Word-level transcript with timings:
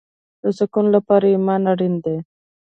د 0.41 0.43
سکون 0.57 0.85
لپاره 0.95 1.25
ایمان 1.33 1.61
اړین 1.73 1.93
دی 2.03 2.17